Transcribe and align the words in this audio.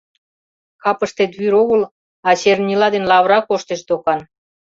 Капыштет 0.83 1.31
вӱр 1.39 1.53
огыл, 1.61 1.81
а 2.27 2.29
чернила 2.41 2.87
ден 2.93 3.03
лавыра 3.11 3.39
коштеш 3.41 3.81
докан. 3.89 4.19